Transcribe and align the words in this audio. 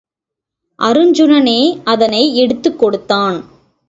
அருச்சுனனே 0.79 1.81
அதனை 1.83 2.35
எடுத்துக் 2.35 2.79
கொடுத்தான். 2.79 3.37